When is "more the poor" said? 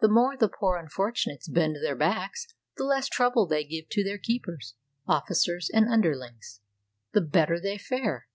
0.08-0.76